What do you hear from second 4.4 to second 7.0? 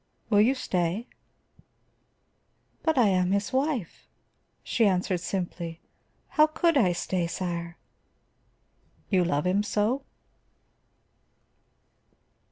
she answered simply. "How could I